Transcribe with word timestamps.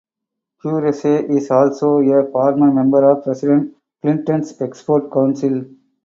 Qureshey 0.63 1.29
is 1.29 1.51
also 1.51 1.99
a 1.99 2.31
former 2.31 2.71
member 2.73 3.07
of 3.07 3.23
President 3.23 3.77
Clinton's 4.01 4.59
Export 4.59 5.11
Council. 5.13 5.63